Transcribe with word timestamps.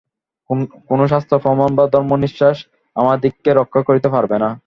কোন 0.89 0.99
শাস্ত্র-প্রমাণ 1.07 1.69
বা 1.75 1.83
ধর্মবিশ্বাস 1.93 2.57
আমাদিগকে 2.95 3.51
রক্ষা 3.53 3.81
করিতে 3.87 4.07
পারে 4.09 4.37
না। 4.37 4.49